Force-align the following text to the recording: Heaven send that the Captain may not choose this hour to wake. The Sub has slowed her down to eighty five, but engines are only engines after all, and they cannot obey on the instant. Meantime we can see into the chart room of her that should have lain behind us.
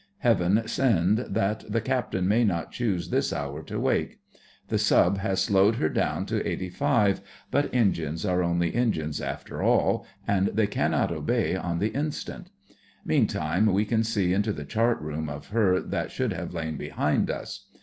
Heaven 0.17 0.63
send 0.67 1.19
that 1.19 1.63
the 1.71 1.79
Captain 1.79 2.27
may 2.27 2.43
not 2.43 2.71
choose 2.71 3.11
this 3.11 3.31
hour 3.31 3.61
to 3.61 3.79
wake. 3.79 4.17
The 4.69 4.79
Sub 4.79 5.19
has 5.19 5.43
slowed 5.43 5.75
her 5.75 5.89
down 5.89 6.25
to 6.25 6.43
eighty 6.43 6.71
five, 6.71 7.21
but 7.51 7.71
engines 7.71 8.25
are 8.25 8.41
only 8.41 8.73
engines 8.73 9.21
after 9.21 9.61
all, 9.61 10.07
and 10.27 10.47
they 10.47 10.65
cannot 10.65 11.11
obey 11.11 11.55
on 11.55 11.77
the 11.77 11.89
instant. 11.93 12.49
Meantime 13.05 13.67
we 13.67 13.85
can 13.85 14.03
see 14.03 14.33
into 14.33 14.51
the 14.51 14.65
chart 14.65 14.99
room 15.01 15.29
of 15.29 15.49
her 15.49 15.79
that 15.79 16.09
should 16.09 16.33
have 16.33 16.51
lain 16.51 16.77
behind 16.77 17.29
us. 17.29 17.67